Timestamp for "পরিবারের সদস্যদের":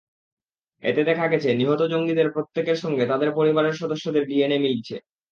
3.31-4.23